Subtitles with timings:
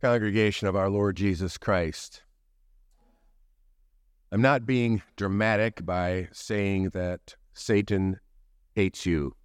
[0.00, 2.22] Congregation of our Lord Jesus Christ.
[4.32, 8.18] I'm not being dramatic by saying that Satan
[8.74, 9.36] hates you.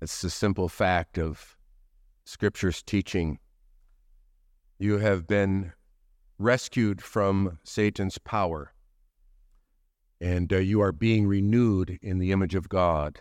[0.00, 1.56] It's the simple fact of
[2.24, 3.40] Scripture's teaching.
[4.78, 5.72] You have been
[6.38, 8.74] rescued from Satan's power,
[10.20, 13.20] and uh, you are being renewed in the image of God.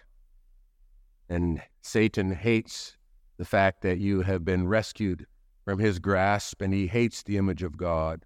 [1.29, 2.95] And Satan hates
[3.37, 5.25] the fact that you have been rescued
[5.63, 8.25] from his grasp, and he hates the image of God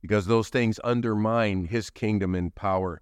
[0.00, 3.00] because those things undermine his kingdom and power.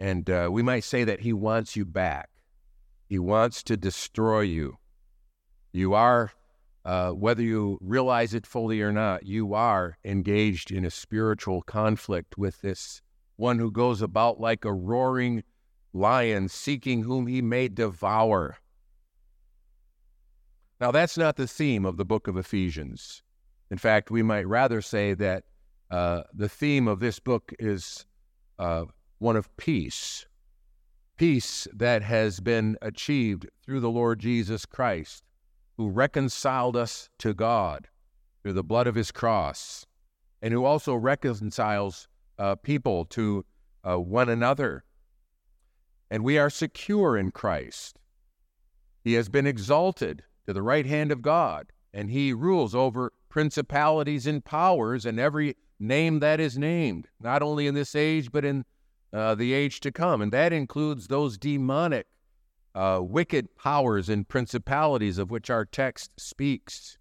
[0.00, 2.30] And uh, we might say that he wants you back.
[3.08, 4.78] He wants to destroy you.
[5.72, 6.32] You are,
[6.84, 12.36] uh, whether you realize it fully or not, you are engaged in a spiritual conflict
[12.36, 13.02] with this
[13.36, 15.44] one who goes about like a roaring
[15.92, 18.56] lion, seeking whom he may devour.
[20.80, 23.22] Now, that's not the theme of the book of Ephesians.
[23.70, 25.44] In fact, we might rather say that
[25.90, 28.06] uh, the theme of this book is
[28.58, 28.84] uh,
[29.18, 30.26] one of peace.
[31.16, 35.24] Peace that has been achieved through the Lord Jesus Christ,
[35.76, 37.88] who reconciled us to God
[38.42, 39.84] through the blood of his cross,
[40.40, 42.06] and who also reconciles
[42.38, 43.44] uh, people to
[43.82, 44.84] uh, one another.
[46.08, 47.98] And we are secure in Christ.
[49.02, 54.26] He has been exalted to the right hand of God, and he rules over principalities
[54.26, 58.64] and powers and every name that is named, not only in this age, but in
[59.12, 60.22] uh, the age to come.
[60.22, 62.06] And that includes those demonic,
[62.74, 66.96] uh, wicked powers and principalities of which our text speaks.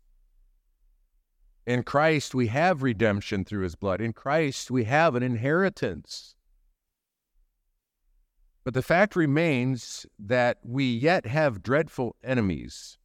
[1.66, 4.02] In Christ, we have redemption through his blood.
[4.02, 6.36] In Christ, we have an inheritance.
[8.66, 12.98] But the fact remains that we yet have dreadful enemies.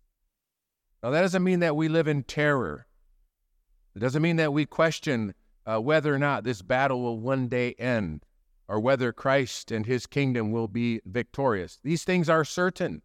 [1.02, 2.86] Now, that doesn't mean that we live in terror.
[3.94, 5.34] It doesn't mean that we question
[5.66, 8.24] uh, whether or not this battle will one day end
[8.68, 11.78] or whether Christ and his kingdom will be victorious.
[11.82, 13.02] These things are certain.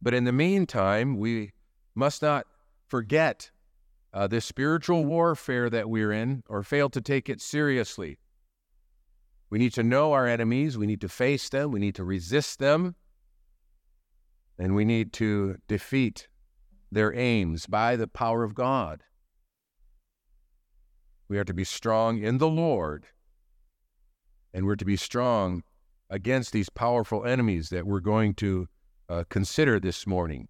[0.00, 1.52] But in the meantime, we
[1.94, 2.46] must not
[2.88, 3.50] forget
[4.12, 8.18] uh, the spiritual warfare that we're in or fail to take it seriously.
[9.50, 12.58] We need to know our enemies, we need to face them, we need to resist
[12.58, 12.96] them,
[14.62, 16.28] and we need to defeat
[16.92, 19.02] their aims by the power of God.
[21.28, 23.06] We are to be strong in the Lord,
[24.54, 25.64] and we're to be strong
[26.10, 28.68] against these powerful enemies that we're going to
[29.08, 30.46] uh, consider this morning.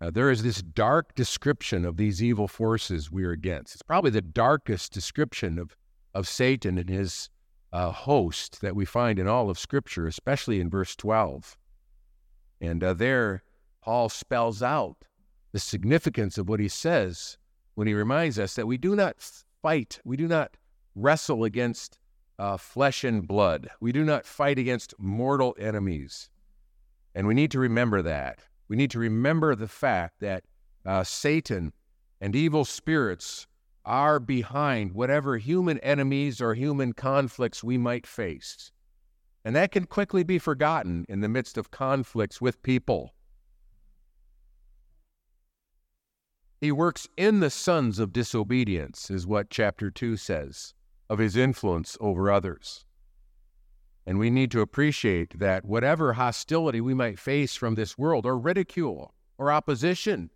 [0.00, 3.74] Uh, there is this dark description of these evil forces we are against.
[3.74, 5.76] It's probably the darkest description of,
[6.14, 7.28] of Satan and his
[7.70, 11.58] uh, host that we find in all of Scripture, especially in verse 12.
[12.60, 13.42] And uh, there,
[13.82, 15.04] Paul spells out
[15.52, 17.38] the significance of what he says
[17.74, 19.16] when he reminds us that we do not
[19.62, 20.56] fight, we do not
[20.94, 21.98] wrestle against
[22.38, 23.68] uh, flesh and blood.
[23.80, 26.30] We do not fight against mortal enemies.
[27.14, 28.40] And we need to remember that.
[28.68, 30.44] We need to remember the fact that
[30.84, 31.72] uh, Satan
[32.20, 33.46] and evil spirits
[33.84, 38.72] are behind whatever human enemies or human conflicts we might face.
[39.46, 43.14] And that can quickly be forgotten in the midst of conflicts with people.
[46.60, 50.74] He works in the sons of disobedience, is what chapter 2 says,
[51.08, 52.86] of his influence over others.
[54.04, 58.36] And we need to appreciate that whatever hostility we might face from this world, or
[58.36, 60.30] ridicule, or opposition,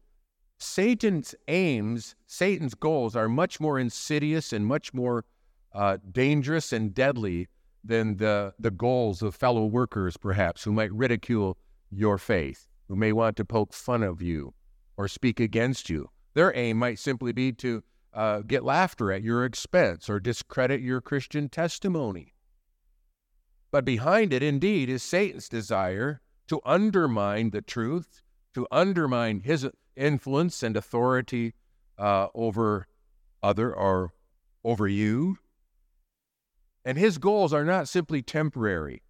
[0.57, 5.25] Satan's aims, Satan's goals are much more insidious and much more
[5.73, 7.49] uh, dangerous and deadly
[7.85, 11.57] than the, the goals of fellow workers, perhaps, who might ridicule
[11.91, 14.55] your faith, who may want to poke fun of you
[14.97, 16.11] or speak against you.
[16.35, 17.83] Their aim might simply be to
[18.13, 22.35] uh, get laughter at your expense or discredit your Christian testimony.
[23.71, 28.23] But behind it, indeed, is Satan's desire to undermine the truth,
[28.55, 31.55] to undermine his influence and authority
[31.99, 32.89] uh, over
[33.43, 34.13] other or
[34.65, 35.39] over you,
[36.85, 39.03] and his goals are not simply temporary.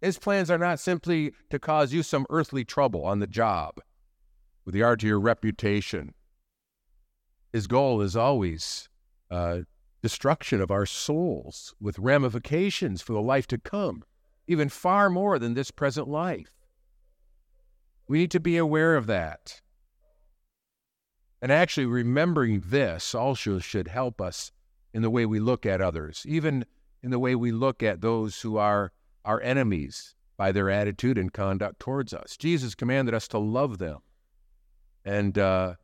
[0.00, 3.80] His plans are not simply to cause you some earthly trouble on the job
[4.64, 6.14] with regard to your reputation.
[7.52, 8.88] His goal is always
[9.30, 9.60] uh,
[10.02, 14.04] destruction of our souls with ramifications for the life to come,
[14.46, 16.50] even far more than this present life.
[18.08, 19.60] We need to be aware of that.
[21.42, 24.52] And actually, remembering this also should help us
[24.92, 26.64] in the way we look at others, even
[27.02, 28.92] in the way we look at those who are
[29.24, 32.36] our enemies by their attitude and conduct towards us.
[32.36, 33.98] Jesus commanded us to love them.
[35.04, 35.74] And uh,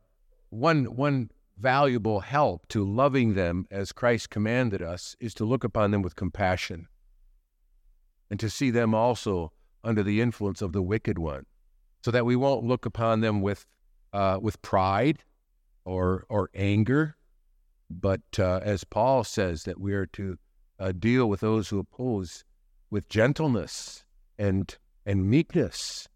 [0.49, 5.91] one one valuable help to loving them as Christ commanded us is to look upon
[5.91, 6.87] them with compassion
[8.29, 9.51] and to see them also
[9.83, 11.45] under the influence of the wicked one,
[12.03, 13.65] so that we won't look upon them with
[14.13, 15.23] uh, with pride
[15.85, 17.15] or or anger,
[17.89, 20.37] but uh, as Paul says that we are to
[20.79, 22.43] uh, deal with those who oppose
[22.89, 24.05] with gentleness
[24.37, 26.07] and and meekness,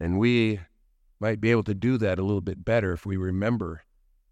[0.00, 0.60] and we
[1.20, 3.82] might be able to do that a little bit better if we remember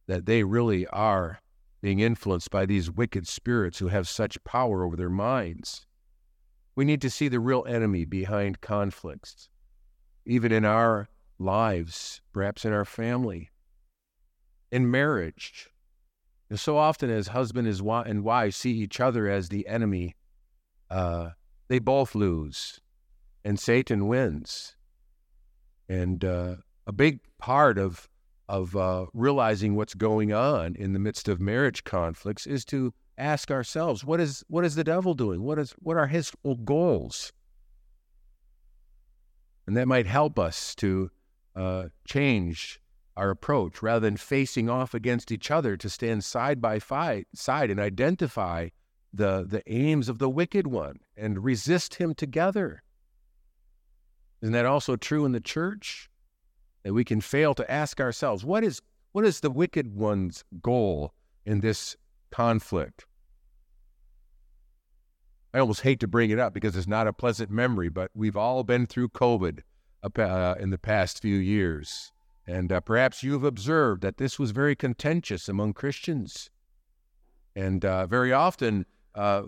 [0.07, 1.41] that they really are
[1.81, 5.87] being influenced by these wicked spirits who have such power over their minds.
[6.75, 9.49] We need to see the real enemy behind conflicts,
[10.25, 13.51] even in our lives, perhaps in our family,
[14.71, 15.72] in marriage.
[16.53, 20.17] And so often, as husband and wife see each other as the enemy,
[20.91, 21.31] uh,
[21.69, 22.79] they both lose,
[23.43, 24.77] and Satan wins.
[25.89, 26.57] And uh,
[26.87, 28.07] a big part of
[28.51, 33.51] of uh, realizing what's going on in the midst of marriage conflicts is to ask
[33.51, 35.45] ourselves what is what is the devil doing?
[35.45, 36.33] What is what are his
[36.67, 37.33] goals?
[39.67, 41.11] And that might help us to
[41.57, 42.79] uh, change
[43.17, 46.79] our approach rather than facing off against each other to stand side by
[47.35, 48.69] side and identify
[49.13, 52.83] the the aims of the wicked one and resist him together
[54.41, 56.11] isn't that also true in the church
[56.83, 58.81] that we can fail to ask ourselves what is
[59.13, 61.13] what is the wicked one's goal
[61.45, 61.97] in this
[62.31, 63.05] conflict?
[65.55, 68.39] I almost hate to bring it up because it's not a pleasant memory, but we've
[68.39, 69.61] all been through COVID
[70.03, 72.11] uh, in the past few years.
[72.47, 76.51] And uh, perhaps you've observed that this was very contentious among Christians.
[77.55, 79.45] And uh, very often, uh,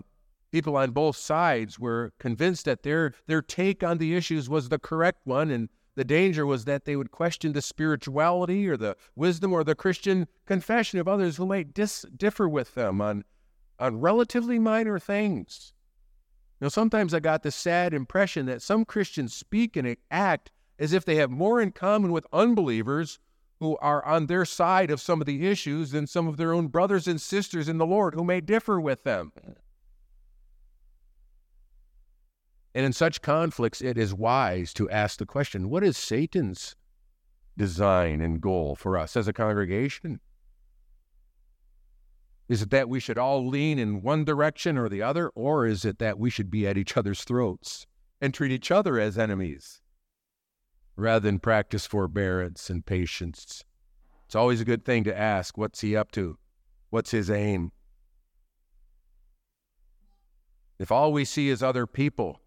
[0.51, 4.79] people on both sides were convinced that their, their take on the issues was the
[4.79, 9.51] correct one, and the danger was that they would question the spirituality or the wisdom
[9.51, 13.25] or the Christian confession of others who might dis- differ with them on,
[13.79, 15.73] on relatively minor things.
[16.61, 21.05] Now, sometimes I got the sad impression that some Christians speak and act as if
[21.05, 23.19] they have more in common with unbelievers
[23.59, 26.67] who are on their side of some of the issues than some of their own
[26.67, 29.31] brothers and sisters in the Lord who may differ with them.
[32.73, 36.75] And in such conflicts, it is wise to ask the question what is Satan's
[37.57, 40.19] design and goal for us as a congregation?
[42.49, 45.85] Is it that we should all lean in one direction or the other, or is
[45.85, 47.87] it that we should be at each other's throats
[48.19, 49.81] and treat each other as enemies
[50.95, 53.63] rather than practice forbearance and patience?
[54.25, 56.37] It's always a good thing to ask what's he up to?
[56.89, 57.71] What's his aim?
[60.79, 62.41] If all we see is other people,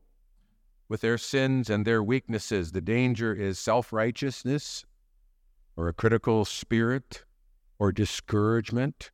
[0.89, 2.73] with their sins and their weaknesses.
[2.73, 4.85] The danger is self righteousness
[5.77, 7.25] or a critical spirit
[7.79, 9.11] or discouragement,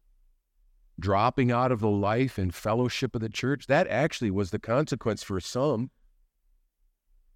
[0.99, 3.67] dropping out of the life and fellowship of the church.
[3.67, 5.91] That actually was the consequence for some.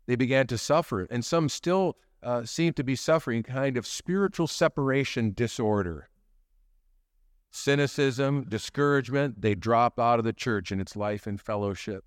[0.09, 4.47] They began to suffer, and some still uh, seem to be suffering kind of spiritual
[4.47, 6.09] separation disorder.
[7.51, 12.05] Cynicism, discouragement, they drop out of the church and its life and fellowship.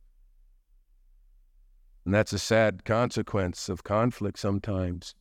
[2.04, 5.14] And that's a sad consequence of conflict sometimes.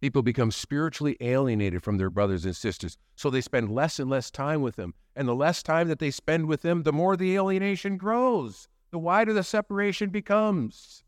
[0.00, 4.32] People become spiritually alienated from their brothers and sisters, so they spend less and less
[4.32, 4.92] time with them.
[5.14, 8.98] And the less time that they spend with them, the more the alienation grows, the
[8.98, 11.03] wider the separation becomes.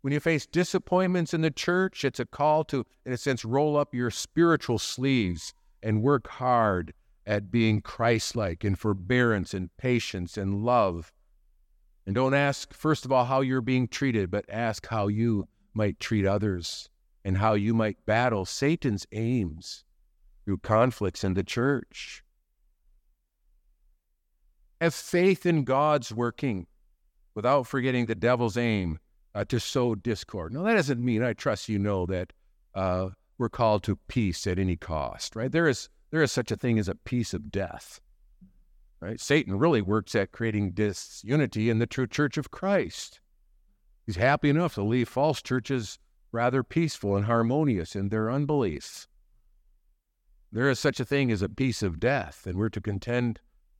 [0.00, 3.76] When you face disappointments in the church, it's a call to, in a sense, roll
[3.76, 6.94] up your spiritual sleeves and work hard
[7.26, 11.12] at being Christ like in forbearance and patience and love
[12.08, 16.00] and don't ask, first of all, how you're being treated, but ask how you might
[16.00, 16.88] treat others
[17.22, 19.84] and how you might battle Satan's aims
[20.42, 22.24] through conflicts in the church.
[24.80, 26.66] Have faith in God's working
[27.34, 29.00] without forgetting the devil's aim
[29.38, 30.52] uh, to sow discord.
[30.52, 32.32] Now, that doesn't mean I trust you know that
[32.74, 35.52] uh, we're called to peace at any cost, right?
[35.52, 38.00] There is, there is such a thing as a peace of death.
[39.00, 39.20] Right?
[39.20, 43.20] Satan really works at creating disunity in the true church of Christ.
[44.06, 46.00] He's happy enough to leave false churches
[46.32, 49.06] rather peaceful and harmonious in their unbelief.
[50.50, 53.38] There is such a thing as a peace of death, and we're to contend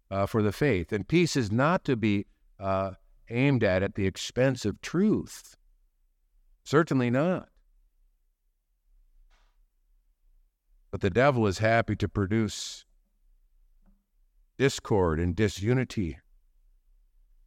[0.09, 0.93] uh, for the faith.
[0.93, 2.27] And peace is not to be
[2.61, 2.93] uh,
[3.31, 5.57] aimed at at the expense of truth.
[6.65, 7.49] Certainly not.
[10.91, 12.85] But the devil is happy to produce
[14.59, 16.19] discord and disunity,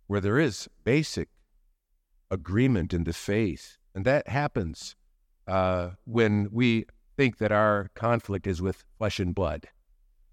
[0.08, 1.30] where there is basic
[2.30, 3.78] agreement in the faith.
[3.94, 4.96] And that happens
[5.48, 6.86] uh, when we
[7.18, 9.68] think that our conflict is with flesh and blood,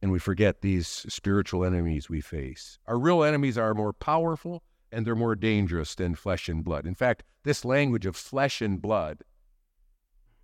[0.01, 2.79] and we forget these spiritual enemies we face.
[2.87, 6.87] Our real enemies are more powerful and they're more dangerous than flesh and blood.
[6.87, 9.23] In fact, this language of flesh and blood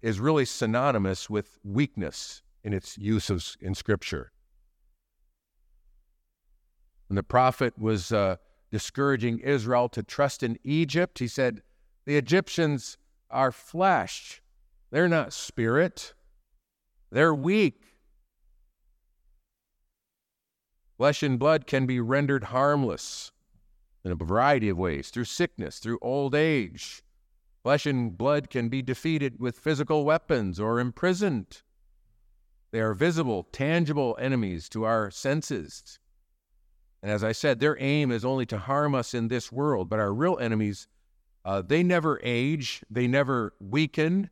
[0.02, 4.32] is really synonymous with weakness in its use of, in Scripture.
[7.08, 8.36] When the prophet was uh,
[8.70, 11.62] discouraging Israel to trust in Egypt, he said,
[12.06, 12.98] The Egyptians
[13.30, 14.42] are flesh,
[14.90, 16.14] they're not spirit,
[17.10, 17.80] they're weak.
[20.96, 23.32] Flesh and blood can be rendered harmless
[24.04, 27.02] in a variety of ways through sickness, through old age.
[27.62, 31.62] Flesh and blood can be defeated with physical weapons or imprisoned.
[32.72, 35.98] They are visible, tangible enemies to our senses.
[37.02, 40.00] And as I said, their aim is only to harm us in this world, but
[40.00, 40.88] our real enemies,
[41.44, 44.30] uh, they never age, they never weaken,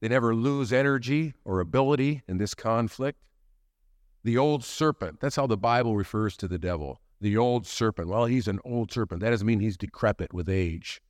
[0.00, 3.18] they never lose energy or ability in this conflict.
[4.24, 7.00] The old serpent, that's how the Bible refers to the devil.
[7.20, 8.08] The old serpent.
[8.08, 9.20] Well, he's an old serpent.
[9.20, 11.02] That doesn't mean he's decrepit with age.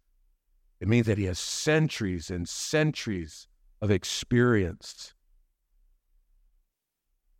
[0.80, 3.46] It means that he has centuries and centuries
[3.80, 5.14] of experience.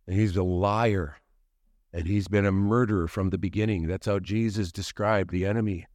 [0.07, 1.17] And he's a liar.
[1.91, 3.87] And he's been a murderer from the beginning.
[3.87, 5.87] That's how Jesus described the enemy.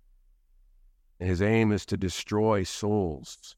[1.19, 3.57] And his aim is to destroy souls.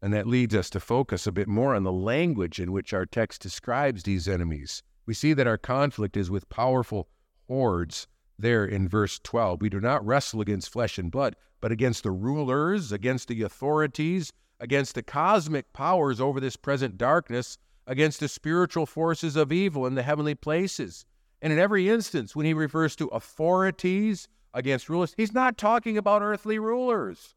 [0.00, 3.06] And that leads us to focus a bit more on the language in which our
[3.06, 4.82] text describes these enemies.
[5.06, 7.08] We see that our conflict is with powerful
[7.48, 8.06] hordes
[8.38, 9.60] there in verse 12.
[9.60, 14.32] We do not wrestle against flesh and blood, but against the rulers, against the authorities,
[14.60, 19.94] against the cosmic powers over this present darkness, against the spiritual forces of evil in
[19.94, 21.04] the heavenly places.
[21.40, 26.22] And in every instance, when he refers to authorities against rulers, he's not talking about
[26.22, 27.34] earthly rulers.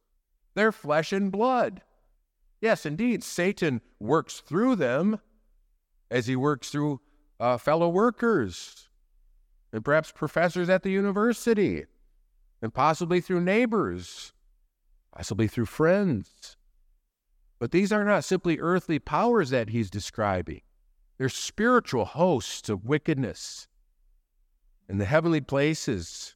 [0.54, 1.82] They're flesh and blood.
[2.62, 5.20] Yes, indeed, Satan works through them
[6.12, 7.02] as he works through
[7.40, 8.88] uh, fellow workers
[9.74, 11.86] and perhaps professors at the university
[12.62, 14.34] and possibly through neighbors,
[15.16, 16.56] possibly through friends.
[17.60, 20.62] But these are not simply earthly powers that he's describing.
[21.18, 23.68] They're spiritual hosts of wickedness
[24.88, 26.36] in the heavenly places.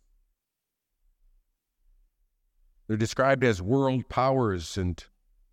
[2.87, 5.03] They're described as world powers and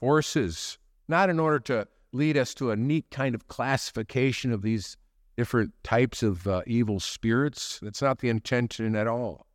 [0.02, 4.96] forces, not in order to lead us to a neat kind of classification of these
[5.36, 7.78] different types of uh, evil spirits.
[7.80, 9.46] That's not the intention at all.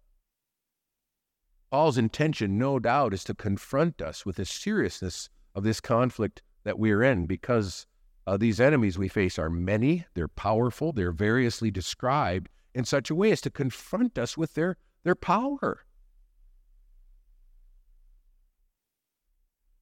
[1.69, 6.79] Paul's intention, no doubt, is to confront us with the seriousness of this conflict that
[6.79, 7.85] we're in because
[8.25, 13.15] uh, these enemies we face are many, they're powerful, they're variously described in such a
[13.15, 15.83] way as to confront us with their, their power.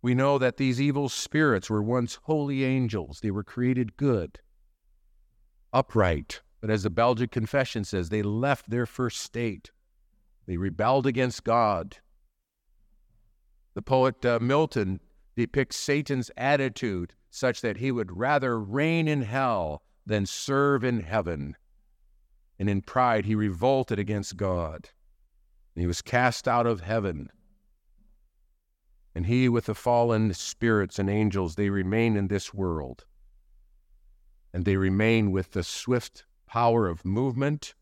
[0.05, 3.21] We know that these evil spirits were once holy angels.
[3.21, 4.39] They were created good,
[5.74, 6.41] upright.
[6.62, 9.71] But as the Belgic Confession says, they left their first state.
[10.45, 11.97] They rebelled against God.
[13.74, 15.00] The poet uh, Milton
[15.35, 21.55] depicts Satan's attitude such that he would rather reign in hell than serve in heaven.
[22.59, 24.89] And in pride, he revolted against God.
[25.74, 27.31] He was cast out of heaven
[29.15, 33.05] and he with the fallen spirits and angels, they remain in this world.
[34.53, 37.74] And they remain with the swift power of movement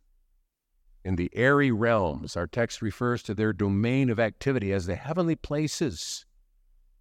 [1.04, 2.38] in the airy realms.
[2.38, 6.26] Our text refers to their domain of activity as the heavenly places.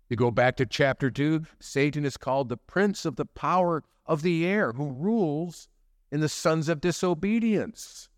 [0.08, 4.22] You go back to chapter 2, Satan is called the prince of the power of
[4.22, 5.68] the air, who rules
[6.10, 8.08] in the sons of disobedience.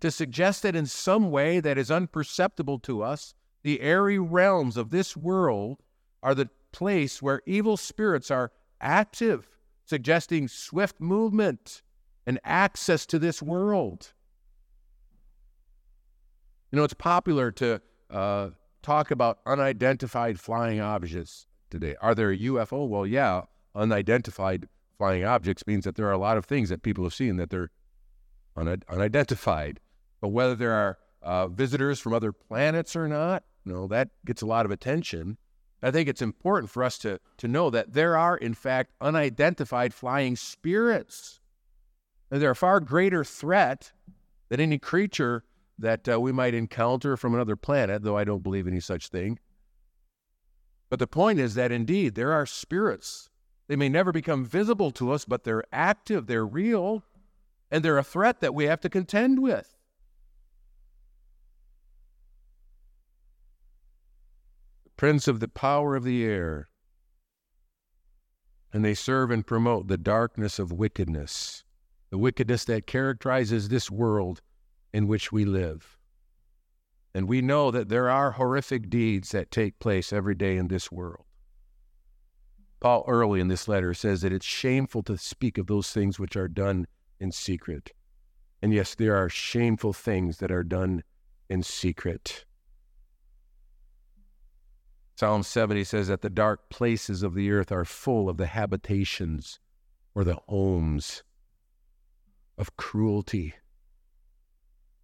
[0.00, 3.34] To suggest that in some way that is unperceptible to us,
[3.64, 5.82] the airy realms of this world
[6.22, 9.48] are the place where evil spirits are active,
[9.84, 11.82] suggesting swift movement
[12.26, 14.12] and access to this world.
[16.70, 17.80] You know, it's popular to
[18.10, 18.50] uh,
[18.82, 21.96] talk about unidentified flying objects today.
[22.02, 22.86] Are there UFO?
[22.86, 23.42] Well, yeah,
[23.74, 24.68] unidentified
[24.98, 27.50] flying objects means that there are a lot of things that people have seen that
[27.50, 27.70] they're
[28.56, 29.80] un- unidentified.
[30.20, 34.42] But whether there are uh, visitors from other planets or not, you know, that gets
[34.42, 35.38] a lot of attention.
[35.82, 39.92] I think it's important for us to, to know that there are, in fact, unidentified
[39.92, 41.40] flying spirits.
[42.30, 43.92] And they're a far greater threat
[44.48, 45.44] than any creature
[45.78, 49.38] that uh, we might encounter from another planet, though I don't believe any such thing.
[50.88, 53.28] But the point is that indeed there are spirits.
[53.66, 57.02] They may never become visible to us, but they're active, they're real,
[57.70, 59.76] and they're a threat that we have to contend with.
[64.96, 66.68] Prince of the power of the air.
[68.74, 71.62] and they serve and promote the darkness of wickedness,
[72.10, 74.42] the wickedness that characterizes this world
[74.92, 75.96] in which we live.
[77.14, 80.90] And we know that there are horrific deeds that take place every day in this
[80.90, 81.24] world.
[82.80, 86.36] Paul early in this letter says that it's shameful to speak of those things which
[86.36, 86.86] are done
[87.20, 87.92] in secret.
[88.60, 91.04] And yes, there are shameful things that are done
[91.48, 92.44] in secret.
[95.16, 99.60] Psalm 70 says that the dark places of the earth are full of the habitations
[100.14, 101.22] or the homes
[102.58, 103.54] of cruelty.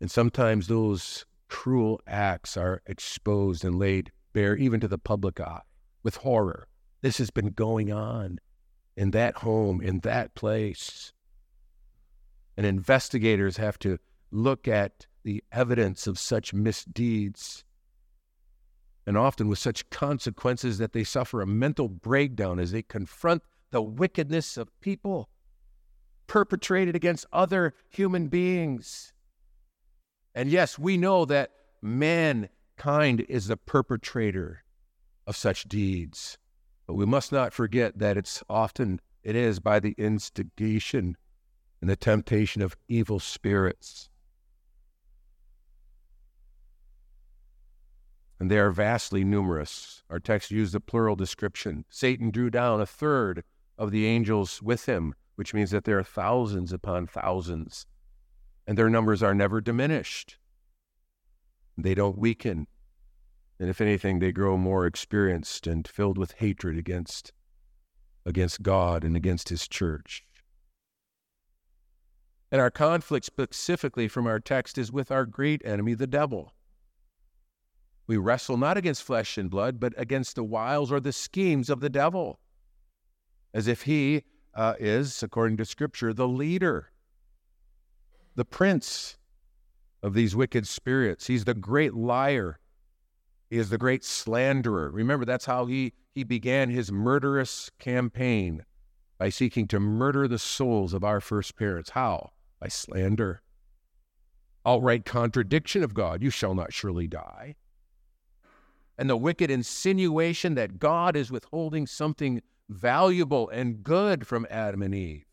[0.01, 5.63] And sometimes those cruel acts are exposed and laid bare even to the public eye
[6.03, 6.69] with horror.
[7.03, 8.39] This has been going on
[8.97, 11.13] in that home, in that place.
[12.57, 13.99] And investigators have to
[14.31, 17.65] look at the evidence of such misdeeds,
[19.07, 23.83] and often with such consequences that they suffer a mental breakdown as they confront the
[23.83, 25.29] wickedness of people
[26.27, 29.13] perpetrated against other human beings.
[30.35, 31.51] And yes, we know that
[31.83, 34.63] mankind is the perpetrator
[35.27, 36.39] of such deeds.
[36.87, 41.17] But we must not forget that it's often it is by the instigation
[41.81, 44.10] and the temptation of evil spirits.
[48.41, 50.03] And they are vastly numerous.
[50.11, 51.85] Our text used the plural description.
[51.91, 53.45] Satan drew down a third
[53.79, 57.87] of the angels with him, which means that there are thousands upon thousands
[58.71, 60.39] and their numbers are never diminished.
[61.77, 62.69] They don't weaken.
[63.59, 67.33] And if anything, they grow more experienced and filled with hatred against,
[68.25, 70.25] against God and against His church.
[72.53, 76.55] And our conflict, specifically from our text, is with our great enemy, the devil.
[78.11, 81.79] We wrestle not against flesh and blood, but against the wiles or the schemes of
[81.79, 82.41] the devil,
[83.55, 86.91] as if he uh, is, according to Scripture, the leader
[88.35, 89.17] the prince
[90.03, 91.29] of these wicked spirits.
[91.29, 92.59] He's the great liar.
[93.49, 94.91] He is the great slanderer.
[94.91, 98.65] Remember, that's how he, he began his murderous campaign
[99.19, 101.91] by seeking to murder the souls of our first parents.
[101.91, 102.33] How?
[102.59, 103.43] By slander.
[104.67, 106.25] Outright contradiction of God.
[106.25, 107.55] You shall not surely die.
[109.01, 114.95] And the wicked insinuation that God is withholding something valuable and good from Adam and
[114.95, 115.25] Eve.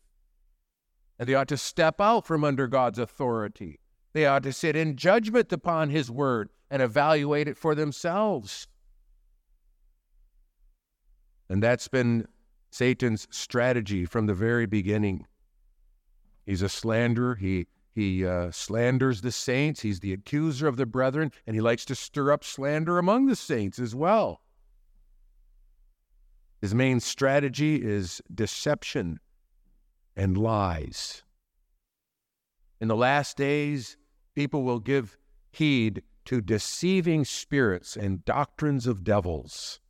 [1.18, 3.78] And they ought to step out from under God's authority.
[4.14, 8.68] They ought to sit in judgment upon His word and evaluate it for themselves.
[11.50, 12.26] And that's been
[12.70, 15.26] Satan's strategy from the very beginning.
[16.46, 17.34] He's a slanderer.
[17.34, 17.66] He,
[17.98, 19.80] he uh, slanders the saints.
[19.80, 23.34] He's the accuser of the brethren, and he likes to stir up slander among the
[23.34, 24.40] saints as well.
[26.60, 29.18] His main strategy is deception
[30.14, 31.24] and lies.
[32.80, 33.96] In the last days,
[34.36, 35.18] people will give
[35.50, 39.80] heed to deceiving spirits and doctrines of devils.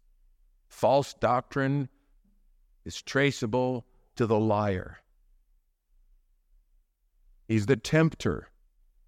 [0.66, 1.90] False doctrine
[2.86, 3.84] is traceable
[4.16, 4.98] to the liar.
[7.48, 8.48] He's the tempter.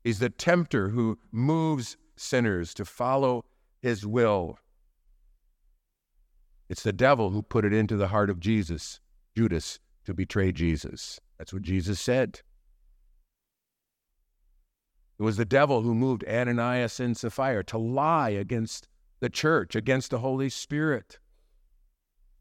[0.03, 3.45] He's the tempter who moves sinners to follow
[3.81, 4.59] his will.
[6.71, 9.01] It's the devil who put it into the heart of Jesus,
[9.37, 11.21] Judas, to betray Jesus.
[11.37, 12.41] That's what Jesus said.
[15.19, 18.89] It was the devil who moved Ananias and Sapphira to lie against
[19.21, 21.19] the church, against the Holy Spirit.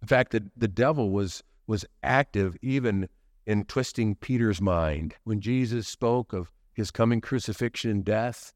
[0.01, 3.09] In fact, the, the devil was, was active even
[3.49, 5.15] in twisting Peter's mind.
[5.23, 8.53] When Jesus spoke of his coming crucifixion and death,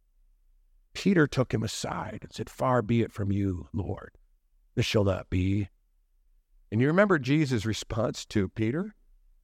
[0.93, 4.11] Peter took him aside and said, Far be it from you, Lord.
[4.75, 5.69] This shall not be.
[6.71, 8.93] And you remember Jesus' response to Peter?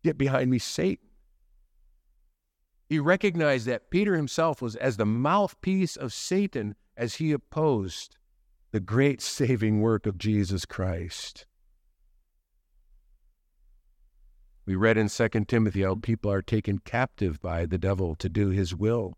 [0.04, 1.10] Get behind me, Satan.
[2.88, 8.18] He recognized that Peter himself was as the mouthpiece of Satan as he opposed
[8.72, 11.48] the great saving work of Jesus Christ.
[14.70, 18.50] We read in 2 Timothy how people are taken captive by the devil to do
[18.50, 19.18] his will.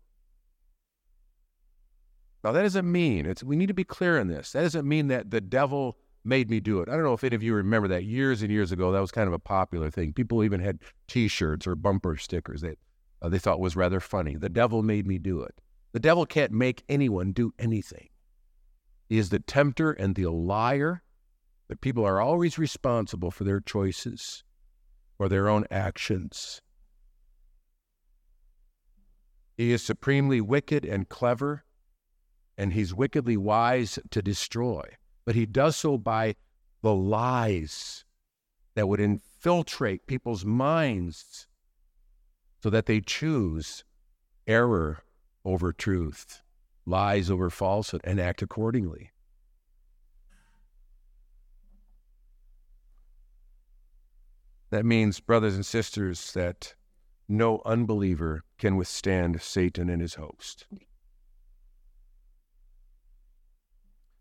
[2.42, 4.52] Now, that doesn't mean, it's, we need to be clear on this.
[4.52, 6.88] That doesn't mean that the devil made me do it.
[6.88, 8.92] I don't know if any of you remember that years and years ago.
[8.92, 10.14] That was kind of a popular thing.
[10.14, 12.78] People even had T-shirts or bumper stickers that
[13.20, 14.36] uh, they thought was rather funny.
[14.36, 15.60] The devil made me do it.
[15.92, 18.08] The devil can't make anyone do anything.
[19.10, 21.02] He is the tempter and the liar,
[21.68, 24.44] but people are always responsible for their choices
[25.22, 26.60] or their own actions.
[29.56, 31.64] He is supremely wicked and clever,
[32.58, 36.34] and he's wickedly wise to destroy but he does so by
[36.82, 38.04] the lies
[38.74, 41.46] that would infiltrate people's minds
[42.62, 43.84] so that they choose
[44.46, 45.02] error
[45.44, 46.42] over truth,
[46.86, 49.11] lies over falsehood, and act accordingly.
[54.72, 56.74] That means, brothers and sisters, that
[57.28, 60.66] no unbeliever can withstand Satan and his host.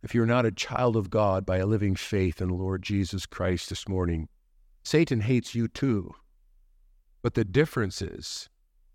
[0.04, 3.26] If you're not a child of God by a living faith in the Lord Jesus
[3.26, 4.28] Christ this morning,
[4.84, 6.16] Satan hates you too.
[7.22, 8.50] But the difference is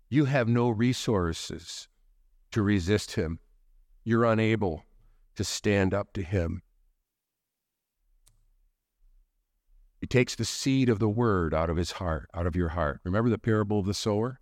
[0.09, 1.87] you have no resources
[2.51, 3.39] to resist him.
[4.03, 4.83] You're unable
[5.35, 6.61] to stand up to him.
[9.99, 13.01] He takes the seed of the word out of his heart, out of your heart.
[13.03, 14.39] Remember the parable of the sower?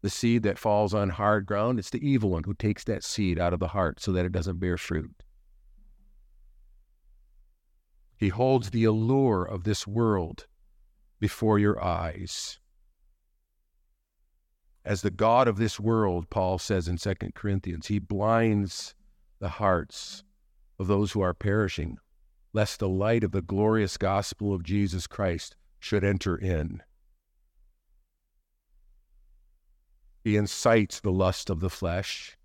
[0.00, 3.38] The seed that falls on hard ground, it's the evil one who takes that seed
[3.38, 5.22] out of the heart so that it doesn't bear fruit.
[8.16, 10.46] He holds the allure of this world
[11.20, 12.58] before your eyes.
[14.84, 18.94] As the God of this world, Paul says in 2 Corinthians, he blinds
[19.38, 20.24] the hearts
[20.78, 21.98] of those who are perishing
[22.52, 26.82] lest the light of the glorious gospel of Jesus Christ should enter in.
[30.24, 32.36] He incites the lust of the flesh.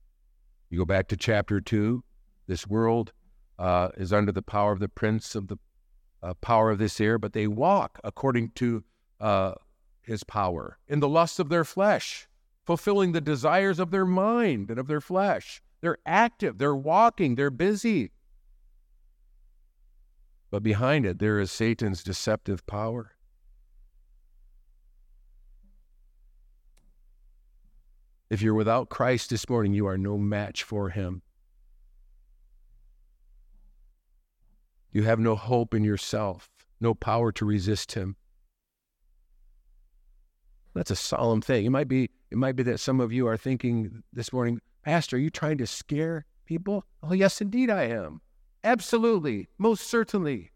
[0.69, 2.03] You go back to chapter 2,
[2.47, 3.11] this world
[3.59, 5.57] uh, is under the power of the prince of the
[6.21, 8.83] uh, power of this air, but they walk according to
[9.19, 9.53] uh,
[10.01, 12.27] his power in the lust of their flesh,
[12.65, 15.61] fulfilling the desires of their mind and of their flesh.
[15.81, 18.11] They're active, they're walking, they're busy.
[20.53, 23.13] But behind it, there is Satan's deceptive power.
[28.29, 31.23] If you're without Christ this morning, you are no match for him.
[34.91, 38.15] You have no hope in yourself, no power to resist him.
[40.75, 41.65] That's a solemn thing.
[41.65, 45.15] It might be it might be that some of you are thinking this morning, Pastor,
[45.15, 46.85] are you trying to scare people?
[47.01, 48.21] Oh, yes, indeed I am.
[48.63, 50.51] Absolutely, most certainly.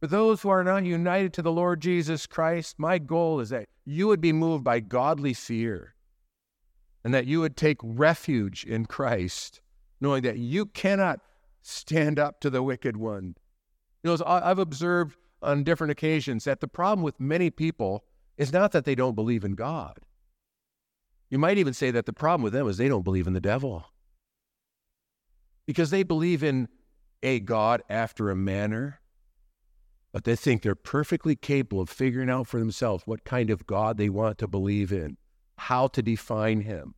[0.00, 3.68] For those who are not united to the Lord Jesus Christ, my goal is that
[3.84, 5.94] you would be moved by godly fear
[7.04, 9.60] and that you would take refuge in Christ,
[10.00, 11.20] knowing that you cannot
[11.62, 13.36] stand up to the wicked one.
[14.02, 18.04] You know, I've observed on different occasions that the problem with many people
[18.36, 19.98] is not that they don't believe in God.
[21.30, 23.40] You might even say that the problem with them is they don't believe in the
[23.40, 23.86] devil.
[25.66, 26.68] Because they believe in
[27.22, 29.00] a God after a manner,
[30.12, 33.96] but they think they're perfectly capable of figuring out for themselves what kind of God
[33.96, 35.16] they want to believe in,
[35.56, 36.94] how to define Him.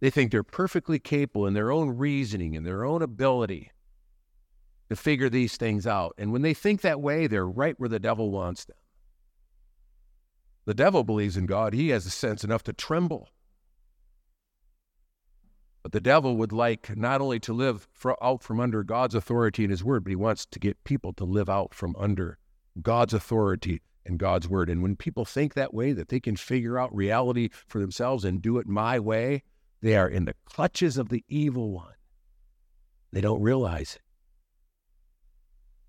[0.00, 3.70] They think they're perfectly capable in their own reasoning and their own ability
[4.88, 6.14] to figure these things out.
[6.18, 8.76] And when they think that way, they're right where the devil wants them.
[10.64, 13.28] The devil believes in God, he has a sense enough to tremble
[15.82, 19.64] but the devil would like not only to live for, out from under God's authority
[19.64, 22.38] and his word, but he wants to get people to live out from under
[22.82, 24.68] God's authority and God's word.
[24.68, 28.42] And when people think that way, that they can figure out reality for themselves and
[28.42, 29.42] do it my way,
[29.80, 31.94] they are in the clutches of the evil one.
[33.12, 34.02] They don't realize it.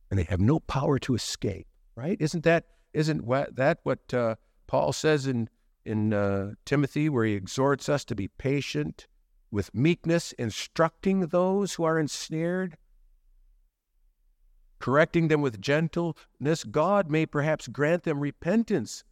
[0.09, 2.17] And they have no power to escape, right?
[2.19, 4.35] Isn't that isn't what, that what uh,
[4.67, 5.49] Paul says in
[5.85, 9.07] in uh, Timothy, where he exhorts us to be patient
[9.51, 12.77] with meekness, instructing those who are ensnared,
[14.79, 19.03] correcting them with gentleness, God may perhaps grant them repentance,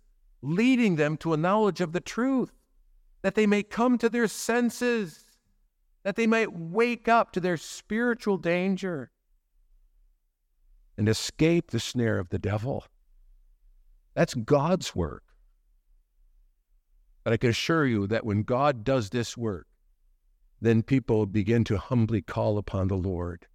[0.42, 2.52] leading them to a knowledge of the truth,
[3.22, 5.26] that they may come to their senses,
[6.04, 9.12] that they might wake up to their spiritual danger
[10.98, 12.86] and escape the snare of the devil.
[14.16, 15.24] That's God's work.
[17.24, 19.68] But I can assure you that when God does this work,
[20.62, 23.48] then people begin to humbly call upon the Lord.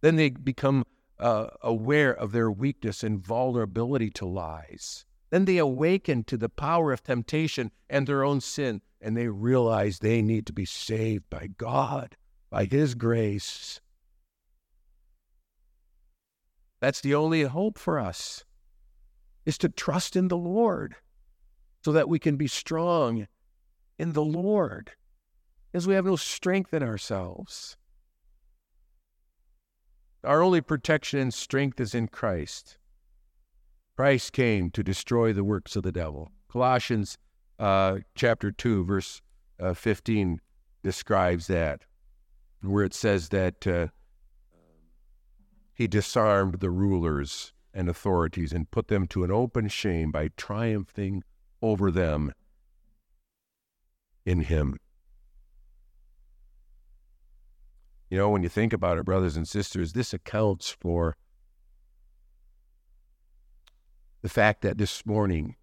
[0.00, 0.84] Then they become
[1.18, 5.04] uh, aware of their weakness and vulnerability to lies.
[5.30, 9.98] Then they awaken to the power of temptation and their own sin, and they realize
[9.98, 12.16] they need to be saved by God,
[12.50, 13.80] by His grace.
[16.80, 18.44] That's the only hope for us,
[19.44, 20.96] is to trust in the Lord
[21.84, 23.26] so that we can be strong
[23.98, 24.92] in the Lord
[25.76, 27.76] is we have no strength in ourselves.
[30.24, 32.78] Our only protection and strength is in Christ.
[33.94, 36.30] Christ came to destroy the works of the devil.
[36.50, 37.18] Colossians
[37.58, 39.20] uh, chapter 2, verse
[39.60, 40.40] uh, 15
[40.82, 41.82] describes that,
[42.62, 43.88] where it says that uh,
[45.74, 51.22] he disarmed the rulers and authorities and put them to an open shame by triumphing
[51.60, 52.32] over them
[54.24, 54.78] in Him.
[58.08, 61.16] You know, when you think about it, brothers and sisters, this accounts for
[64.22, 65.56] the fact that this morning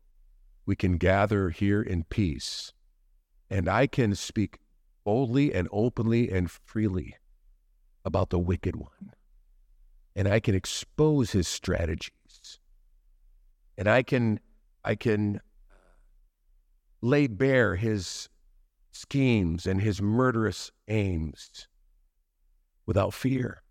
[0.66, 2.74] we can gather here in peace
[3.50, 4.60] and I can speak
[5.06, 7.16] boldly and openly and freely
[8.04, 9.14] about the wicked one.
[10.16, 12.60] And I can expose his strategies.
[13.78, 14.40] And I can
[14.84, 15.40] I can uh,
[17.02, 18.30] lay bare his
[18.92, 21.68] schemes and his murderous aims
[22.86, 23.62] without fear.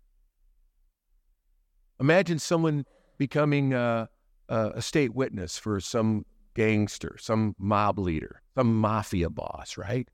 [1.99, 2.85] Imagine someone
[3.17, 4.09] becoming a,
[4.49, 10.07] a state witness for some gangster, some mob leader, some mafia boss, right?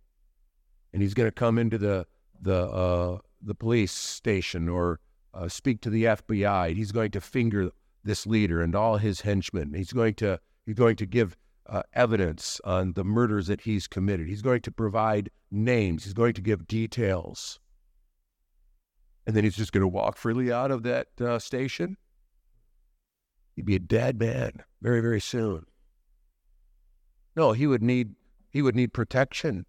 [0.94, 2.06] And he's going to come into the
[2.42, 5.00] the uh, the police station or
[5.34, 6.76] uh, speak to the FBI.
[6.76, 7.72] He's going to finger
[8.04, 9.74] this leader and all his henchmen.
[9.74, 14.28] He's going to he's going to give uh, evidence on the murders that he's committed.
[14.28, 16.04] He's going to provide names.
[16.04, 17.60] He's going to give details.
[19.30, 21.98] And then he's just going to walk freely out of that uh, station.
[23.56, 25.68] He'd be a dead man very, very soon.
[27.36, 28.16] No, he would need
[28.50, 29.68] he would need protection.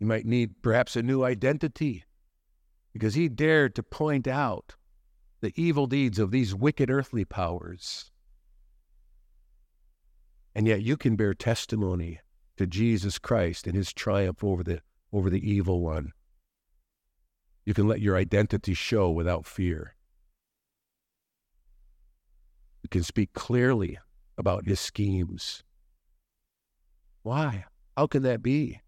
[0.00, 2.02] He might need perhaps a new identity
[2.92, 4.74] because he dared to point out
[5.40, 8.10] the evil deeds of these wicked earthly powers.
[10.52, 12.18] And yet you can bear testimony
[12.56, 16.12] to Jesus Christ and his triumph over the over the evil one.
[17.70, 19.94] You can let your identity show without fear.
[22.82, 23.96] You can speak clearly
[24.36, 25.62] about his schemes.
[27.22, 27.66] Why?
[27.96, 28.80] How can that be?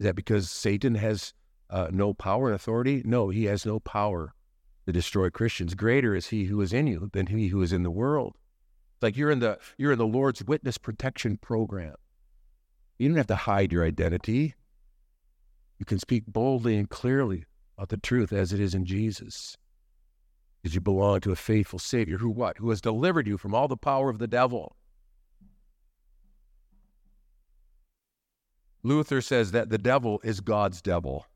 [0.00, 1.34] Is that because Satan has
[1.70, 3.00] uh, no power and authority?
[3.04, 4.34] No, he has no power
[4.86, 5.76] to destroy Christians.
[5.76, 8.34] Greater is he who is in you than he who is in the world.
[8.96, 11.94] It's like you're in the you're in the Lord's witness protection program.
[12.98, 14.56] You don't have to hide your identity.
[15.78, 17.44] You can speak boldly and clearly
[17.76, 19.56] about the truth as it is in Jesus.
[20.62, 22.58] Because you belong to a faithful Savior who what?
[22.58, 24.76] Who has delivered you from all the power of the devil.
[28.82, 31.26] Luther says that the devil is God's devil.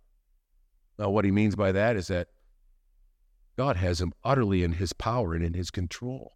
[0.98, 2.28] Now, what he means by that is that
[3.56, 6.32] God has him utterly in his power and in his control.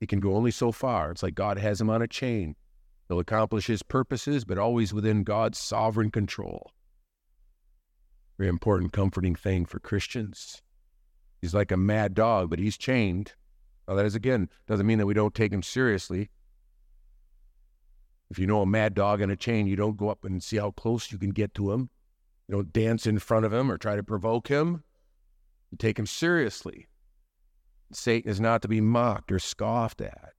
[0.00, 1.12] He can go only so far.
[1.12, 2.56] It's like God has him on a chain.
[3.08, 6.72] He'll accomplish his purposes, but always within God's sovereign control.
[8.38, 10.62] Very important, comforting thing for Christians.
[11.40, 13.34] He's like a mad dog, but he's chained.
[13.86, 16.30] Now, that is, again, doesn't mean that we don't take him seriously.
[18.30, 20.56] If you know a mad dog in a chain, you don't go up and see
[20.56, 21.90] how close you can get to him.
[22.48, 24.84] You don't dance in front of him or try to provoke him.
[25.70, 26.86] You take him seriously.
[27.92, 30.32] Satan is not to be mocked or scoffed at.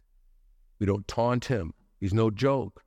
[0.79, 1.73] We don't taunt him.
[1.99, 2.83] He's no joke.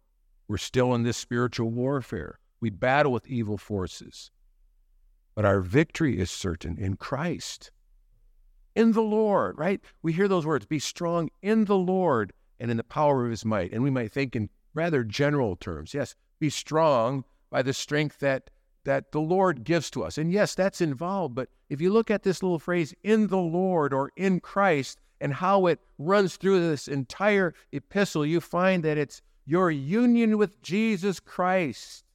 [0.49, 2.39] We're still in this spiritual warfare.
[2.61, 4.31] We battle with evil forces.
[5.37, 7.71] But our victory is certain in Christ,
[8.75, 9.81] in the Lord, right?
[10.03, 13.45] We hear those words be strong in the Lord and in the power of his
[13.45, 13.71] might.
[13.73, 15.93] And we might think in rather general terms.
[15.93, 18.51] Yes, be strong by the strength that
[18.85, 20.17] that the Lord gives to us.
[20.17, 23.93] And yes, that's involved, but if you look at this little phrase in the Lord
[23.93, 29.23] or in Christ and how it runs through this entire epistle, you find that it's
[29.45, 32.06] your union with Jesus Christ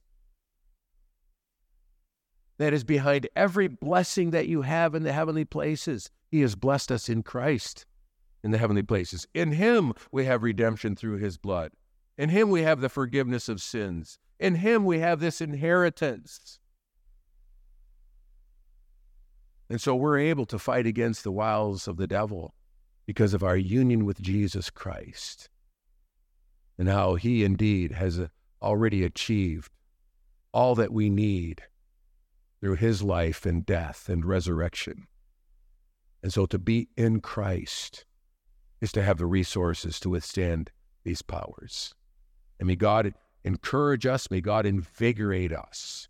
[2.62, 6.10] that is behind every blessing that you have in the heavenly places.
[6.30, 7.84] He has blessed us in Christ
[8.42, 9.26] in the heavenly places.
[9.34, 11.72] In Him we have redemption through His blood.
[12.18, 14.18] In him we have the forgiveness of sins.
[14.38, 16.58] In him we have this inheritance.
[19.70, 22.54] And so we're able to fight against the wiles of the devil
[23.06, 25.48] because of our union with Jesus Christ
[26.78, 28.20] and how he indeed has
[28.60, 29.72] already achieved
[30.52, 31.62] all that we need
[32.62, 35.08] through his life and death and resurrection.
[36.22, 38.06] And so to be in Christ
[38.80, 40.70] is to have the resources to withstand
[41.02, 41.92] these powers.
[42.60, 46.06] And may God encourage us, may God invigorate us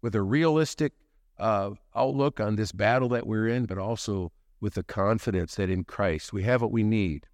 [0.00, 0.94] with a realistic
[1.38, 5.84] uh, outlook on this battle that we're in, but also with the confidence that in
[5.84, 7.26] Christ we have what we need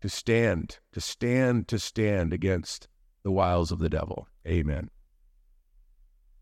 [0.00, 2.86] to stand, to stand, to stand against
[3.24, 4.28] the wiles of the devil.
[4.46, 4.90] Amen.